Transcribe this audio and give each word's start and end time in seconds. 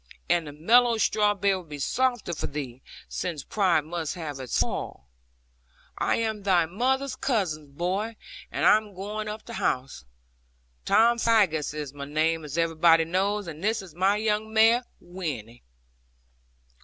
And 0.27 0.47
the 0.47 0.51
mellow 0.51 0.97
straw 0.97 1.35
bed 1.35 1.53
will 1.53 1.63
be 1.63 1.77
softer 1.77 2.33
for 2.33 2.47
thee, 2.47 2.81
since 3.07 3.43
pride 3.43 3.85
must 3.85 4.15
have 4.15 4.39
its 4.39 4.57
fall. 4.59 5.07
I 5.95 6.15
am 6.15 6.41
thy 6.41 6.65
mother's 6.65 7.15
cousin, 7.15 7.73
boy, 7.73 8.15
and 8.51 8.65
am 8.65 8.95
going 8.95 9.27
up 9.27 9.43
to 9.43 9.53
house. 9.53 10.05
Tom 10.85 11.19
Faggus 11.19 11.75
is 11.75 11.93
my 11.93 12.05
name, 12.05 12.43
as 12.43 12.57
everybody 12.57 13.05
knows; 13.05 13.45
and 13.47 13.63
this 13.63 13.83
is 13.83 13.93
my 13.93 14.15
young 14.17 14.51
mare, 14.51 14.85
Winnie.' 14.99 15.61